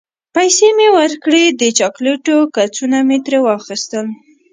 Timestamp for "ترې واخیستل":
3.25-4.05